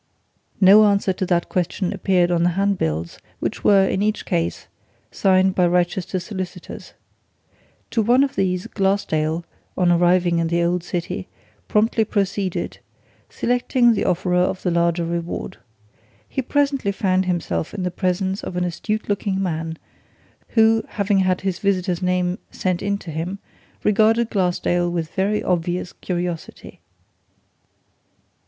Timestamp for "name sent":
22.01-22.81